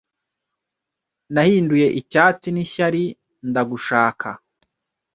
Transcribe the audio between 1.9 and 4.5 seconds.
icyatsi nishyari, ndagushaka;